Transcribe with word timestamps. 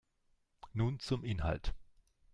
Nun 0.73 0.97
zum 0.99 1.23
Inhalt. 1.23 1.75